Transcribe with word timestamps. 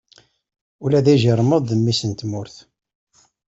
Ula 0.83 1.05
d 1.05 1.07
ijiṛmeḍ 1.13 1.59
d 1.63 1.71
mmis 1.77 2.01
n 2.05 2.11
tmurt. 2.13 2.55